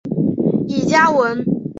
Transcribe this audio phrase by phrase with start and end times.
[0.67, 1.45] 李嘉文。